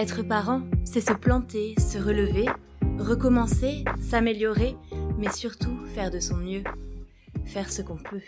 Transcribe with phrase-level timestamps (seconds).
[0.00, 2.46] Être parent, c'est se planter, se relever,
[3.00, 4.76] recommencer, s'améliorer,
[5.18, 6.62] mais surtout faire de son mieux,
[7.44, 8.22] faire ce qu'on peut.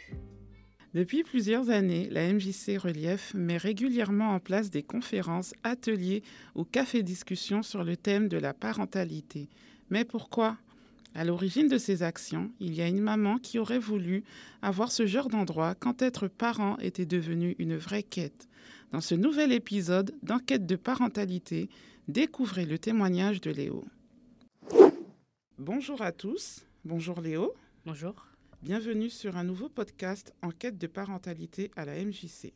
[0.95, 6.25] Depuis plusieurs années, la MJC Relief met régulièrement en place des conférences, ateliers
[6.57, 9.48] ou cafés-discussions sur le thème de la parentalité.
[9.91, 10.57] Mais pourquoi?
[11.14, 14.22] À l'origine de ces actions, il y a une maman qui aurait voulu
[14.62, 18.48] avoir ce genre d'endroit quand être parent était devenu une vraie quête.
[18.93, 21.68] Dans ce nouvel épisode d'Enquête de parentalité,
[22.07, 23.85] découvrez le témoignage de Léo.
[25.58, 26.64] Bonjour à tous.
[26.85, 27.54] Bonjour Léo.
[27.85, 28.27] Bonjour.
[28.63, 32.52] Bienvenue sur un nouveau podcast Enquête de parentalité à la MJC.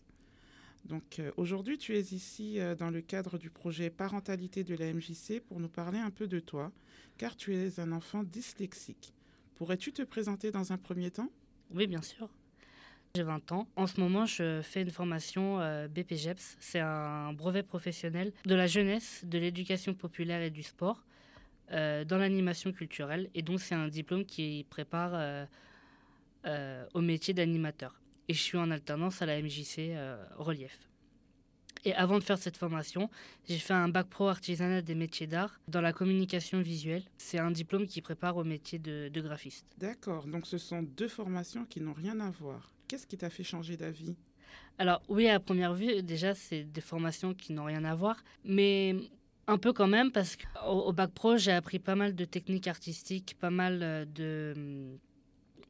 [0.84, 4.92] Donc euh, aujourd'hui, tu es ici euh, dans le cadre du projet Parentalité de la
[4.92, 6.72] MJC pour nous parler un peu de toi,
[7.18, 9.12] car tu es un enfant dyslexique.
[9.54, 11.30] Pourrais-tu te présenter dans un premier temps?
[11.70, 12.28] Oui, bien sûr.
[13.14, 13.68] J'ai 20 ans.
[13.76, 16.56] En ce moment, je fais une formation euh, BPGEPS.
[16.58, 21.04] C'est un brevet professionnel de la jeunesse, de l'éducation populaire et du sport
[21.70, 23.30] euh, dans l'animation culturelle.
[23.34, 25.12] Et donc, c'est un diplôme qui prépare
[26.44, 28.00] euh, au métier d'animateur.
[28.26, 29.92] Et je suis en alternance à la MJC
[30.36, 30.76] Relief.
[31.84, 33.10] Et avant de faire cette formation,
[33.48, 37.02] j'ai fait un bac pro artisanat des métiers d'art dans la communication visuelle.
[37.18, 39.66] C'est un diplôme qui prépare au métier de, de graphiste.
[39.78, 42.72] D'accord, donc ce sont deux formations qui n'ont rien à voir.
[42.88, 44.16] Qu'est-ce qui t'a fait changer d'avis?
[44.78, 48.96] Alors oui, à première vue, déjà, c'est des formations qui n'ont rien à voir, mais
[49.46, 52.66] un peu quand même, parce qu'au au bac pro, j'ai appris pas mal de techniques
[52.66, 54.98] artistiques, pas mal euh, de,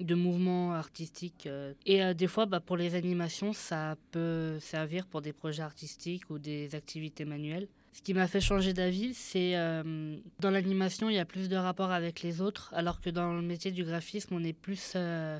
[0.01, 1.47] de mouvements artistiques.
[1.47, 5.63] euh, Et euh, des fois, bah, pour les animations, ça peut servir pour des projets
[5.63, 7.69] artistiques ou des activités manuelles.
[7.93, 11.57] Ce qui m'a fait changer d'avis, c'est euh, dans l'animation, il y a plus de
[11.57, 15.39] rapport avec les autres, alors que dans le métier du graphisme, on est plus euh,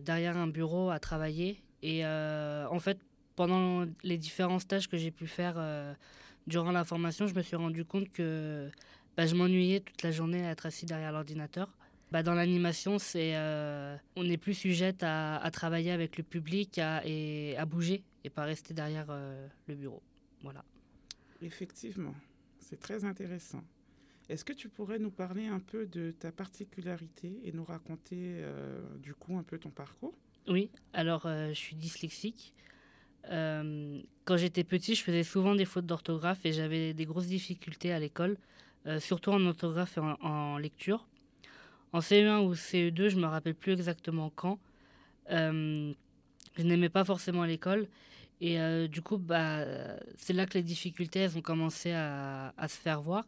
[0.00, 1.62] derrière un bureau à travailler.
[1.82, 2.98] Et en fait,
[3.36, 5.56] pendant les différents stages que j'ai pu faire
[6.48, 8.68] durant la formation, je me suis rendu compte que
[9.16, 11.68] bah, je m'ennuyais toute la journée à être assis derrière l'ordinateur.
[12.12, 16.78] Bah, dans l'animation, c'est euh, on est plus sujette à, à travailler avec le public
[16.78, 20.02] à- et à bouger et pas rester derrière euh, le bureau.
[20.42, 20.64] Voilà.
[21.42, 22.14] Effectivement,
[22.60, 23.62] c'est très intéressant.
[24.28, 28.80] Est-ce que tu pourrais nous parler un peu de ta particularité et nous raconter euh,
[28.98, 30.14] du coup un peu ton parcours?
[30.48, 32.54] Oui, alors je suis dyslexique.
[33.24, 37.98] Quand j'étais petit, je faisais souvent des fautes d'orthographe et j'avais des grosses difficultés à
[37.98, 38.36] l'école,
[39.00, 41.08] surtout en orthographe et en, en lecture.
[41.92, 44.58] En CE1 ou CE2, je me rappelle plus exactement quand.
[45.30, 45.92] euh,
[46.58, 47.88] je n'aimais pas forcément l'école
[48.40, 49.64] et euh, du coup, bah,
[50.16, 53.26] c'est là que les difficultés ont commencé à, se faire voir.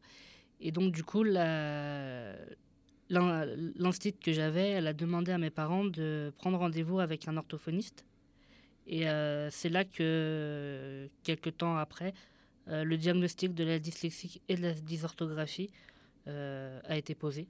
[0.60, 2.34] Et donc, du coup, la,
[3.10, 7.36] l'in- l'instit que j'avais, elle a demandé à mes parents de prendre rendez-vous avec un
[7.36, 8.04] orthophoniste.
[8.86, 12.14] Et euh, c'est là que, quelques temps après,
[12.66, 15.70] le diagnostic de la dyslexie et de la dysorthographie
[16.26, 17.48] a été posé.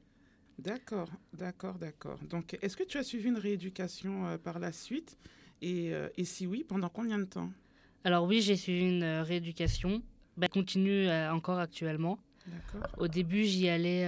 [0.59, 2.19] D'accord, d'accord, d'accord.
[2.29, 5.17] Donc, est-ce que tu as suivi une rééducation euh, par la suite?
[5.63, 7.51] Et, euh, et si oui, pendant combien de temps?
[8.03, 10.03] Alors oui, j'ai suivi une euh, rééducation.
[10.37, 12.19] Bah, elle continue encore actuellement.
[12.47, 12.91] D'accord.
[12.99, 14.07] Au début, j'y allais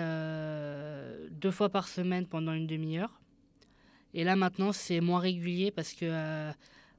[1.31, 3.21] deux fois par semaine pendant une demi-heure.
[4.15, 6.53] Et là, maintenant, c'est moins régulier parce que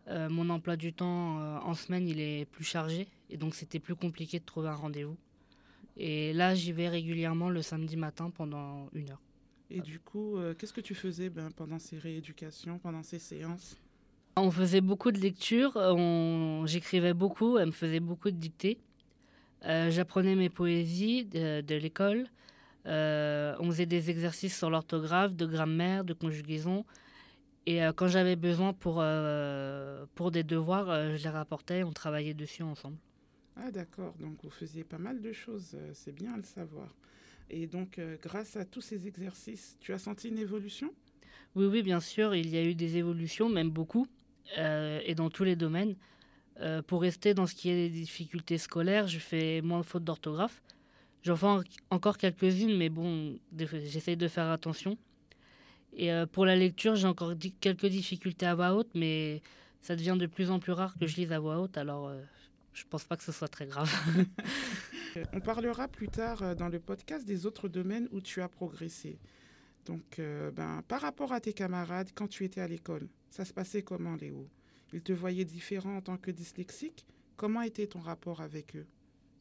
[0.08, 3.08] mon emploi du temps en semaine, il est plus chargé.
[3.30, 5.18] Et donc, c'était plus compliqué de trouver un rendez-vous.
[5.96, 9.22] Et là, j'y vais régulièrement le samedi matin pendant une heure.
[9.74, 13.78] Et du coup, euh, qu'est-ce que tu faisais ben, pendant ces rééducations, pendant ces séances?
[14.36, 16.66] On faisait beaucoup de lectures, on...
[16.66, 18.78] j'écrivais beaucoup, elle me faisait beaucoup de dictées.
[19.66, 22.28] Euh, J'apprenais mes poésies de, de l'école.
[22.86, 26.86] Euh, on faisait des exercices sur l'orthographe, de grammaire, de conjugaison.
[27.66, 31.92] Et euh, quand j'avais besoin pour, euh, pour des devoirs, euh, je les rapportais, on
[31.92, 32.98] travaillait dessus ensemble.
[33.56, 36.88] Ah d'accord, donc vous faisiez pas mal de choses, c'est bien à le savoir.
[37.54, 40.90] Et donc, euh, grâce à tous ces exercices, tu as senti une évolution?
[41.56, 44.08] Oui, oui, bien sûr, il y a eu des évolutions, même beaucoup,
[44.58, 45.96] euh, et dans tous les domaines.
[46.62, 50.06] Euh, pour rester dans ce qui est des difficultés scolaires, je fais moins de fautes
[50.06, 50.62] d'orthographe.
[51.24, 54.98] J'en fais en- encore quelques-unes, mais bon, j'essaye de faire attention.
[55.94, 59.42] Et pour la lecture, j'ai encore quelques difficultés à voix haute, mais
[59.82, 62.14] ça devient de plus en plus rare que je lise à voix haute, alors
[62.74, 63.92] je pense pas que ce soit très grave.
[65.18, 68.50] Euh, On parlera plus tard euh, dans le podcast des autres domaines où tu as
[68.50, 69.20] progressé.
[69.86, 73.54] Donc, euh, ben, par rapport à tes camarades, quand tu étais à l'école, ça se
[73.54, 74.48] passait comment, Léo?
[74.94, 77.06] Ils te voyaient différent en tant que dyslexique?
[77.36, 78.86] Comment était ton rapport avec eux?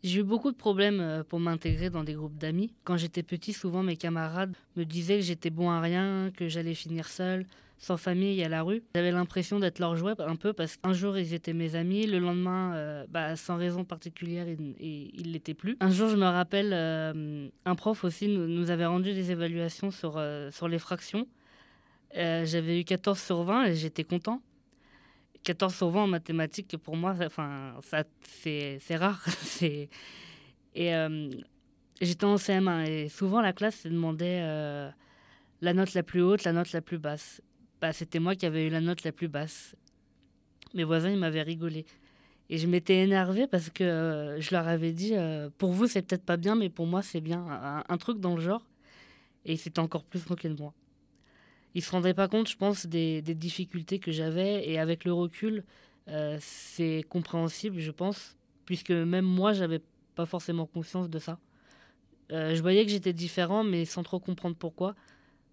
[0.02, 2.72] J'ai eu beaucoup de problèmes pour m'intégrer dans des groupes d'amis.
[2.84, 6.74] Quand j'étais petit, souvent mes camarades me disaient que j'étais bon à rien, que j'allais
[6.74, 7.44] finir seul.
[7.80, 8.82] Sans famille à la rue.
[8.94, 12.18] J'avais l'impression d'être leur jouet un peu parce qu'un jour ils étaient mes amis, le
[12.18, 15.78] lendemain, euh, bah, sans raison particulière, ils ne l'étaient plus.
[15.80, 20.18] Un jour, je me rappelle, euh, un prof aussi nous, avait rendu des évaluations sur,
[20.18, 21.26] euh, les fractions.
[22.14, 24.42] J'avais eu 14 sur 20 et j'étais content.
[25.44, 27.16] 14 sur 20 en mathématiques, pour moi,
[28.22, 29.24] c'est, rare.
[30.74, 30.92] Et
[32.00, 34.40] j'étais en CM1 et souvent la classe se demandait
[35.60, 37.42] la note la plus haute, la note la plus basse
[37.80, 39.74] bah, c'était moi qui avais eu la note la plus basse.
[40.74, 41.86] Mes voisins, ils m'avaient rigolé.
[42.50, 46.02] Et je m'étais énervée parce que euh, je leur avais dit euh, pour vous, c'est
[46.02, 47.46] peut-être pas bien, mais pour moi, c'est bien.
[47.88, 48.66] Un, truc dans le genre.
[49.44, 50.74] Et c'était encore plus moqué de moi.
[51.74, 54.68] Ils se rendaient pas compte, je pense, des, difficultés que j'avais.
[54.68, 55.64] Et avec le recul,
[56.08, 58.36] euh, c'est compréhensible, je pense,
[58.66, 59.80] puisque même moi, j'avais
[60.16, 61.38] pas forcément conscience de ça.
[62.30, 64.96] je voyais que j'étais différent, mais sans trop comprendre pourquoi.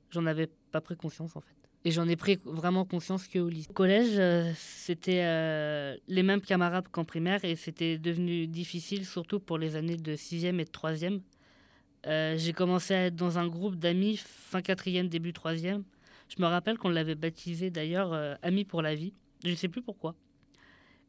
[0.09, 1.56] J'en avais pas pris conscience, en fait.
[1.85, 3.69] Et j'en ai pris vraiment conscience qu'au lycée.
[3.69, 9.39] Au collège, euh, c'était euh, les mêmes camarades qu'en primaire et c'était devenu difficile, surtout
[9.39, 11.21] pour les années de 6e et de 3e.
[12.05, 15.83] Euh, j'ai commencé à être dans un groupe d'amis fin 4e, début 3e.
[16.29, 19.13] Je me rappelle qu'on l'avait baptisé d'ailleurs Amis pour la vie.
[19.45, 20.13] Je ne sais plus pourquoi.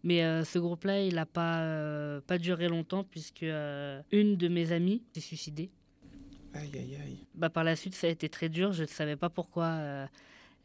[0.05, 5.21] Mais ce groupe-là, il n'a pas, pas duré longtemps puisque une de mes amies s'est
[5.21, 5.71] suicidée.
[6.55, 7.26] Aïe, aïe, aïe.
[7.35, 8.73] Bah, par la suite, ça a été très dur.
[8.73, 10.09] Je ne savais pas pourquoi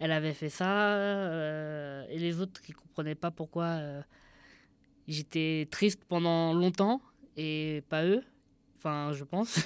[0.04, 4.02] elle avait fait ça, euh, et les autres qui comprenaient pas pourquoi euh,
[5.08, 7.02] j'étais triste pendant longtemps,
[7.38, 8.22] et pas eux,
[8.78, 9.60] enfin je pense.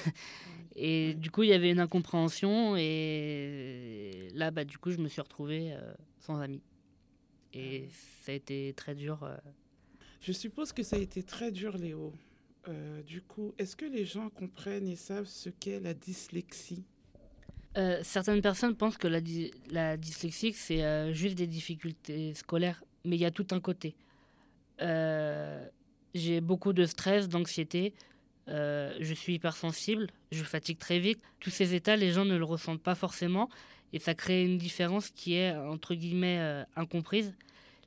[0.76, 5.08] et du coup, il y avait une incompréhension, et là, bah, du coup, je me
[5.08, 6.62] suis retrouvée euh, sans amis.
[7.52, 7.88] Et
[8.22, 9.28] ça a été très dur.
[10.20, 12.12] Je suppose que ça a été très dur, Léo.
[13.04, 16.84] du coup, est-ce que les gens comprennent et savent ce qu'est la dyslexie?
[17.76, 19.20] Euh, certaines personnes pensent que la,
[19.70, 23.94] la dyslexie, c'est euh, juste des difficultés scolaires, mais il y a tout un côté.
[24.80, 25.66] Euh,
[26.14, 27.94] j'ai beaucoup de stress, d'anxiété,
[28.46, 31.20] je suis hypersensible, je fatigue très vite.
[31.38, 33.50] Tous ces états, les gens ne le ressentent pas forcément,
[33.92, 37.34] et ça crée une différence qui est, entre guillemets, incomprise.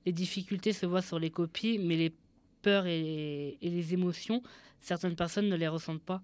[0.06, 2.13] Les difficultés se voient sur les copies, mais les
[2.62, 4.44] peurs et les émotions,
[4.81, 6.22] certaines personnes ne les ressentent pas.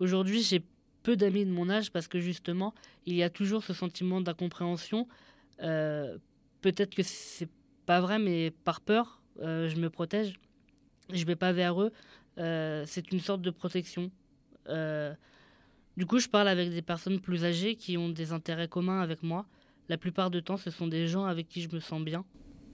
[0.00, 0.62] Aujourd'hui, j'ai
[1.02, 2.74] peu d'amis de mon âge parce que justement,
[3.06, 5.08] il y a toujours ce sentiment d'incompréhension.
[5.62, 6.18] Euh,
[6.60, 7.48] peut-être que c'est
[7.86, 10.38] pas vrai, mais par peur, euh, je me protège.
[11.12, 11.92] Je vais pas vers eux.
[12.38, 14.10] Euh, c'est une sorte de protection.
[15.96, 19.22] du coup, je parle avec des personnes plus âgées qui ont des intérêts communs avec
[19.22, 19.46] moi.
[19.88, 22.24] La plupart du temps, ce sont des gens avec qui je me sens bien.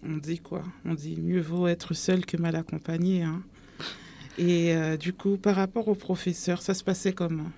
[0.02, 0.64] On dit quoi?
[0.84, 3.22] On dit mieux vaut être seul que mal accompagné.
[3.22, 3.42] Hein
[4.36, 7.50] Et du coup, par rapport aux professeurs, ça se passait comment?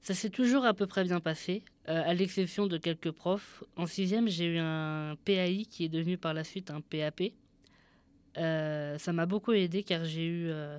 [0.00, 3.64] Ça s'est toujours à peu près bien passé, euh, à l'exception de quelques profs.
[3.76, 7.32] En sixième, j'ai eu un PAI qui est devenu par la suite un PAP.
[8.36, 10.78] Euh, ça m'a beaucoup aidé car j'ai eu euh,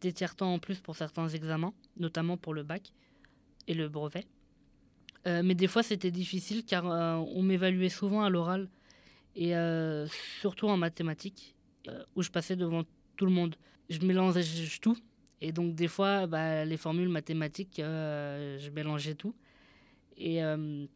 [0.00, 2.92] des tiers-temps en plus pour certains examens, notamment pour le bac
[3.66, 4.26] et le brevet.
[5.26, 8.68] mais des fois, c'était difficile car on m'évaluait souvent à l'oral
[9.36, 9.52] et
[10.40, 11.54] surtout en mathématiques,
[12.16, 12.84] où je passais devant
[13.16, 13.56] tout le monde.
[13.90, 14.42] Je mélangeais
[14.80, 14.96] tout,
[15.40, 19.34] et donc, des fois, bah, les formules mathématiques, euh, je mélangeais tout.
[20.16, 20.86] Et euh,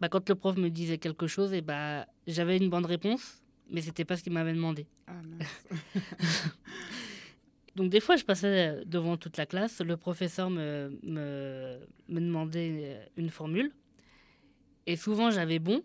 [0.00, 3.82] bah, quand le prof me disait quelque chose, et bah, j'avais une bonne réponse, mais
[3.82, 4.86] c'était pas ce qu'il m'avait demandé.
[5.06, 5.12] Ah,
[7.76, 13.10] donc, des fois, je passais devant toute la classe, le professeur me, me, me demandait
[13.18, 13.72] une formule.
[14.86, 15.82] Et souvent, j'avais bon,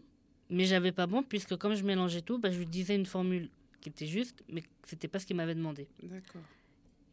[0.49, 3.49] mais j'avais pas bon, puisque comme je mélangeais tout, bah, je lui disais une formule
[3.81, 5.89] qui était juste, mais c'était pas ce qu'il m'avait demandé.
[6.01, 6.41] D'accord.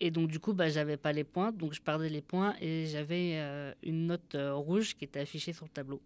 [0.04, 2.84] Et donc, du coup, bah, j'avais pas les points, donc je perdais les points et
[2.84, 6.02] j'avais euh, une note euh, rouge qui était affichée sur le tableau.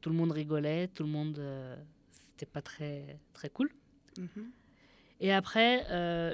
[0.00, 1.40] Tout le monde rigolait, tout le monde.
[1.40, 1.74] Euh,
[2.12, 3.72] c'était pas très, très cool.
[4.16, 4.52] Mhm.
[5.18, 5.84] Et après,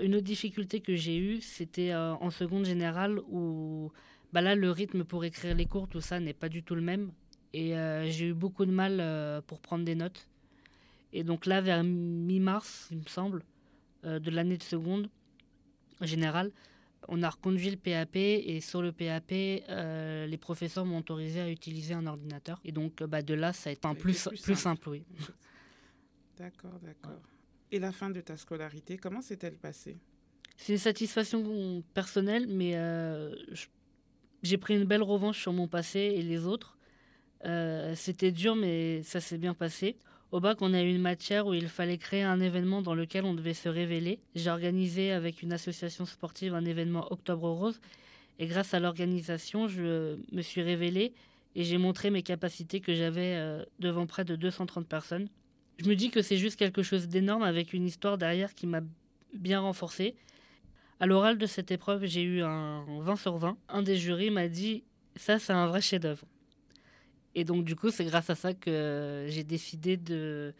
[0.02, 3.90] une autre difficulté que j'ai eue, c'était en seconde générale où
[4.32, 6.80] bah là, le rythme pour écrire les cours, tout ça n'est pas du tout le
[6.80, 7.10] même.
[7.52, 7.74] Et
[8.06, 10.26] j'ai eu beaucoup de mal pour prendre des notes.
[11.12, 13.44] Et donc là, vers mi-mars, il me semble,
[14.04, 15.10] de l'année de seconde
[16.00, 16.50] générale,
[17.06, 21.50] on a reconduit le PAP et sur le PAP, euh, les professeurs m'ont autorisé à
[21.50, 22.60] utiliser un ordinateur.
[22.64, 24.88] Et donc, bah, de là, ça a été un plus, plus, simple.
[24.88, 25.04] oui.
[26.38, 27.20] D'accord, d'accord.
[27.72, 29.96] Et la fin de ta scolarité, comment s'est-elle passée?
[30.56, 33.34] C'est une satisfaction personnelle, mais euh,
[34.44, 36.78] j'ai pris une belle revanche sur mon passé et les autres.
[37.44, 39.96] Euh, c'était dur, mais ça s'est bien passé.
[40.30, 43.24] Au bac, on a eu une matière où il fallait créer un événement dans lequel
[43.24, 44.20] on devait se révéler.
[44.34, 47.80] J'ai organisé avec une association sportive un événement Octobre Rose.
[48.38, 51.14] Et grâce à l'organisation, je me suis révélé
[51.54, 55.28] et j'ai montré mes capacités que j'avais euh, devant près de 230 personnes.
[55.78, 58.82] je me dis que c'est juste quelque chose d'énorme avec une histoire derrière qui m'a
[59.32, 60.14] bien renforcé.
[61.00, 63.56] À l'oral de cette épreuve, j'ai eu un 20 sur 20.
[63.70, 64.84] Un des jurys m'a dit
[65.16, 66.26] ça, c'est un vrai chef-d'œuvre.
[67.34, 70.54] Et donc, du coup, c'est grâce à ça que j'ai décidé de,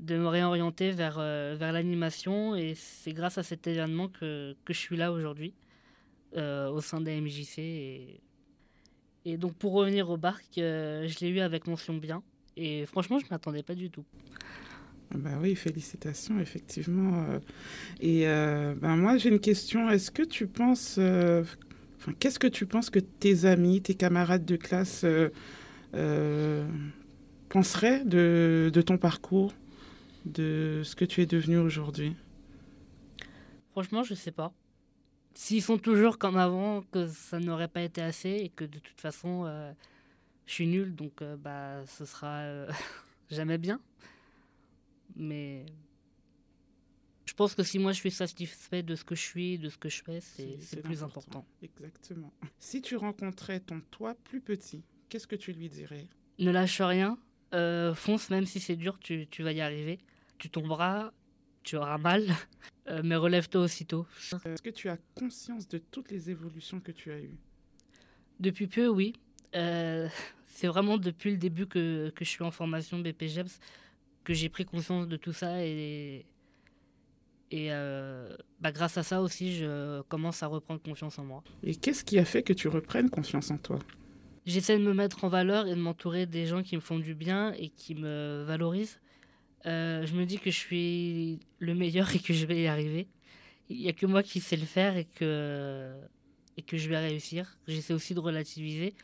[0.00, 2.54] de me réorienter vers, euh, vers l'animation.
[2.54, 5.54] Et c'est grâce à cet événement que, que je suis là aujourd'hui,
[6.36, 7.58] euh, au sein des MJC.
[9.26, 12.22] Et, donc, pour revenir au barc, euh, je l'ai eu avec mention bien.
[12.56, 14.04] Et franchement, je ne m'attendais pas du tout.
[15.14, 17.26] Bah oui, félicitations, effectivement.
[18.00, 19.88] Et ben moi, j'ai une question.
[19.90, 20.98] Est-ce que tu penses,
[22.18, 25.04] qu'est-ce que tu penses que tes amis, tes camarades de classe
[25.94, 26.66] euh,
[27.48, 29.52] penseraient de, de ton parcours,
[30.24, 32.16] de ce que tu es devenu aujourd'hui
[33.72, 34.52] Franchement, je sais pas.
[35.34, 39.00] S'ils sont toujours comme avant, que ça n'aurait pas été assez et que de toute
[39.00, 39.72] façon, euh,
[40.46, 42.66] je suis nul, donc euh, bah, ce sera
[43.30, 43.80] jamais bien.
[45.16, 45.66] Mais
[47.26, 49.76] je pense que si moi je suis satisfait de ce que je suis, de ce
[49.76, 51.44] que je fais, c'est plus important.
[51.62, 52.32] Exactement.
[52.60, 56.06] Si tu rencontrais ton toi plus petit, qu'est-ce que tu lui dirais?
[56.38, 57.18] Ne lâche rien,
[57.54, 60.00] euh, fonce même si c'est dur, tu, tu, vas y arriver.
[60.38, 61.12] Tu tomberas,
[61.62, 62.26] tu auras mal,
[62.88, 64.06] euh, mais relève-toi aussitôt.
[64.44, 67.38] Est-ce que tu as conscience de toutes les évolutions que tu as eues?
[68.40, 69.14] Depuis peu, oui.
[69.54, 70.08] Euh,
[70.46, 73.60] c'est vraiment depuis le début que, que, je suis en formation BPGEPS
[74.24, 76.26] que j'ai pris conscience de tout ça et,
[77.52, 77.68] et
[78.60, 81.44] bah, grâce à ça aussi, je commence à reprendre confiance en moi.
[81.62, 83.78] Et qu'est-ce qui a fait que tu reprennes confiance en toi?
[84.46, 87.14] J'essaie de me mettre en valeur et de m'entourer des gens qui me font du
[87.14, 89.00] bien et qui me valorisent.
[89.64, 93.08] Euh, je me dis que je suis le meilleur et que je vais y arriver.
[93.70, 95.94] Il n'y a que moi qui sais le faire et que,
[96.58, 97.56] et que je vais réussir.
[97.66, 98.94] J'essaie aussi de relativiser.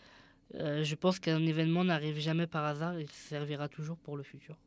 [0.57, 4.59] Euh, je pense qu'un événement n'arrive jamais par hasard et servira toujours pour le futur.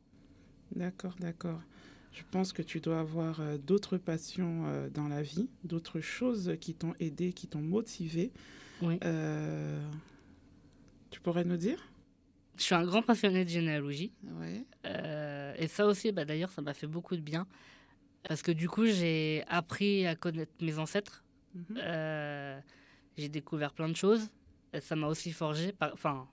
[0.74, 1.60] D'accord, d'accord.
[2.10, 6.74] Je pense que tu dois avoir euh, d'autres passions dans la vie, d'autres choses qui
[6.74, 8.32] t'ont aidé, qui t'ont motivé.
[8.82, 8.98] Oui.
[11.14, 11.78] Tu pourrais nous dire?
[12.56, 14.10] Je suis un grand passionné de généalogie.
[14.24, 14.64] Ouais.
[14.84, 17.46] Euh, et ça aussi, bah, d'ailleurs, ça m'a fait beaucoup de bien.
[18.24, 21.22] Parce que du coup, j'ai appris à connaître mes ancêtres.
[21.54, 21.78] Mhm.
[21.78, 22.58] Euh,
[23.16, 24.28] j'ai découvert plein de choses.
[24.80, 25.72] Ça m'a aussi forgé.
[25.80, 26.26] Enfin,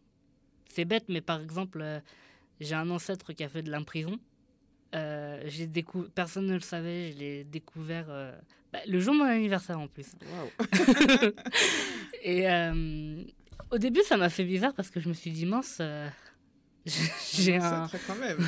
[0.67, 2.00] c'est bête, mais par exemple, euh,
[2.59, 4.17] j'ai un ancêtre qui a fait de l'imprison.
[4.93, 6.07] j'ai décou...
[6.15, 8.07] Personne ne le savait, je l'ai découvert
[8.73, 10.07] bah, le jour de mon anniversaire en plus.
[10.23, 11.31] Wow.
[12.23, 12.47] et,
[13.71, 16.07] au début, ça m'a fait bizarre parce que je me suis dit, mince, euh,
[16.85, 17.87] j'ai un.
[18.07, 18.39] quand même.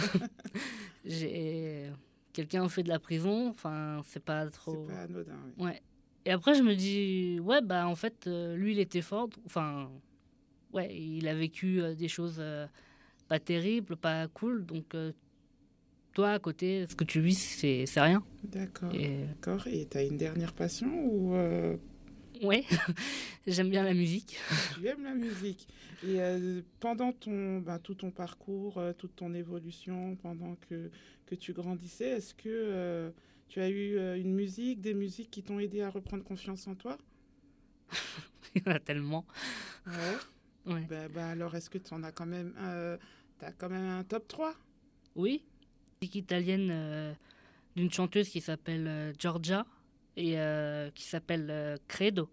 [1.06, 1.90] j'ai.
[2.34, 4.88] Quelqu'un fait de la prison, enfin, c'est pas trop.
[4.88, 5.66] C'est pas anodin, oui.
[5.66, 5.82] Ouais.
[6.26, 9.30] Et après, je me dis, ouais, bah, en fait, euh, lui, il était fort.
[9.46, 9.92] Enfin,
[10.72, 12.42] ouais, il a vécu euh, des choses
[13.28, 14.66] pas terribles, pas cool.
[14.66, 14.96] Donc,
[16.14, 18.24] toi, à côté, ce que tu vis, c'est rien.
[18.44, 18.94] D'accord.
[18.94, 19.26] Et...
[19.28, 19.68] D'accord.
[19.68, 21.36] Et tu as une dernière passion ou
[22.48, 22.66] oui,
[23.48, 24.38] j'aime bien la musique.
[24.76, 25.66] Tu aimes la musique.
[26.04, 30.92] Et euh, pendant ton, ben, tout ton parcours, euh, toute ton évolution, pendant que,
[31.26, 33.12] que tu grandissais, est-ce que euh,
[33.48, 36.98] tu as eu une musique, des musiques qui t'ont aidé à reprendre confiance en toi?
[38.56, 39.26] Il y en a tellement.
[39.88, 40.74] Ouais.
[40.74, 40.86] ouais.
[40.90, 44.28] Ben, ben, alors, est-ce que tu en as quand même, as quand même un top
[44.28, 44.54] 3
[45.16, 45.46] Oui.
[46.02, 47.16] Musique italienne
[47.78, 49.66] d'une chanteuse qui s'appelle Giorgia
[50.18, 52.30] et euh, qui s'appelle euh, Credo.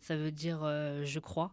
[0.00, 1.52] Ça veut dire euh, je crois.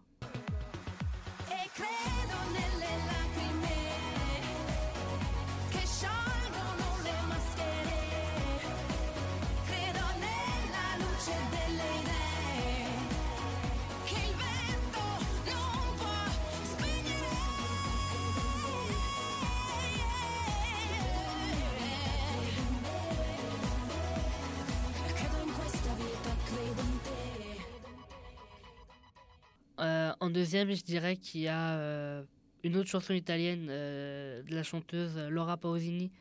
[30.25, 32.23] En deuxième, je dirais qu'il y a euh,
[32.63, 36.11] une autre chanson italienne euh, de la chanteuse Laura Pausini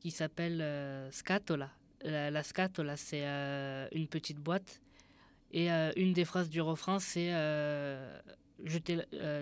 [0.00, 1.70] qui s'appelle euh, Scatola.
[2.02, 3.24] La, scatola, c'est
[3.92, 4.80] une petite boîte.
[5.52, 7.30] Et une des phrases du refrain, c'est
[8.64, 8.78] je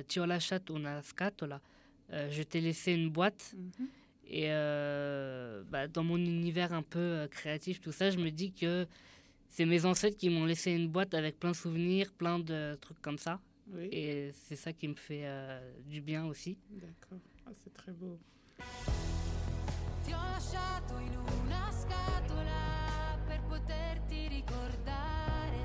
[0.07, 1.61] Ti ho lasciato una scatola.
[2.11, 3.55] je t'ai laissé une boîte.
[3.55, 3.89] Mhm.
[4.29, 4.49] Et
[5.71, 8.87] bah, dans mon univers un peu créatif, tout ça, je me dis que
[9.51, 13.03] c'est mes ancêtres qui m'ont laissé une boîte avec plein de souvenirs, plein de trucs
[13.03, 13.41] comme ça.
[13.91, 16.59] Et c'est ça qui me fait euh, du bien aussi.
[16.71, 18.19] D'accord, ah, c'est très beau.
[20.03, 25.59] Ti ho lasciato in una scatola per poterti ricordare,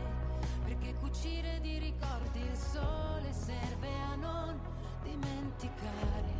[0.63, 4.60] perché cucire di ricordi il sole serve a non
[5.03, 6.34] dimenticare.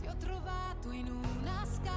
[0.00, 1.90] Ti ho trovato in una scatola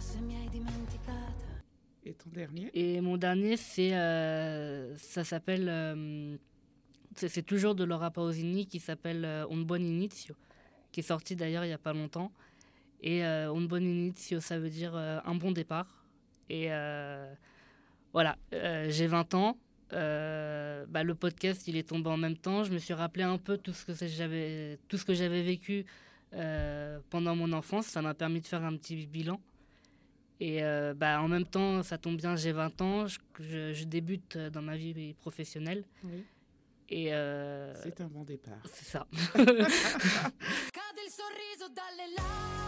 [0.00, 1.12] se mi hai dimenticata.
[2.04, 2.70] Et ton dernier?
[2.74, 6.36] Et mon dernier, c'est, euh, ça s'appelle, euh,
[7.16, 10.34] c'est toujours de Laura Pausini qui s'appelle euh, Un buon inizio,
[10.92, 12.32] qui est sorti d'ailleurs il n'y a pas longtemps.
[13.02, 16.04] Et euh, Un buon inizio, ça veut dire euh, un bon départ.
[16.50, 17.32] Et euh,
[18.12, 19.56] voilà, euh, j'ai 20 ans.
[19.92, 22.64] Euh, bah, le podcast, il est tombé en même temps.
[22.64, 25.84] Je me suis rappelé un peu tout ce que j'avais, tout ce que j'avais vécu
[26.34, 27.86] euh, pendant mon enfance.
[27.86, 29.40] Ça m'a permis de faire un petit bilan.
[30.40, 33.84] Et euh, bah, en même temps, ça tombe bien, j'ai 20 ans, je, je- je
[33.84, 35.84] débute dans ma vie professionnelle.
[36.02, 36.24] Oui.
[36.90, 38.58] Et euh, C'est un bon départ.
[38.72, 39.06] c'est ça.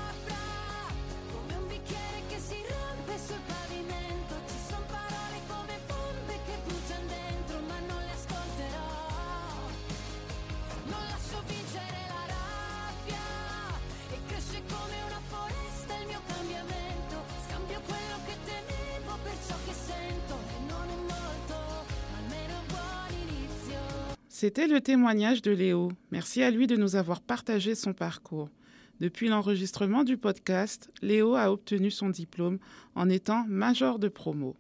[24.39, 25.93] C'était le témoignage de Léo.
[26.11, 28.51] Merci à lui de nous avoir partagé son parcours.
[29.01, 32.59] Depuis l'enregistrement du podcast, Léo a obtenu son diplôme
[32.95, 34.55] en étant major de promo.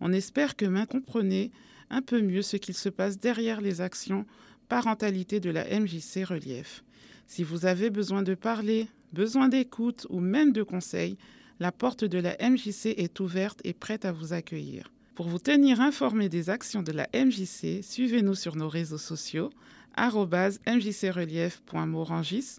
[0.00, 1.50] On espère que main comprenez
[1.90, 4.24] un peu mieux ce qu'il se passe derrière les actions
[4.70, 6.82] parentalité de la MJC Relief.
[7.26, 11.18] Si vous avez besoin de parler, besoin d'écoute ou même de conseils,
[11.58, 14.90] la porte de la MJC est ouverte et prête à vous accueillir.
[15.20, 19.50] Pour vous tenir informé des actions de la MJC, suivez-nous sur nos réseaux sociaux
[19.98, 22.56] mjcrelief.morangis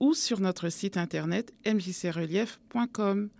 [0.00, 3.30] ou sur notre site internet mjcrelief.com.